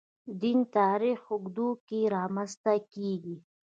[0.41, 3.35] دین تاریخ اوږدو کې رامنځته کېږي.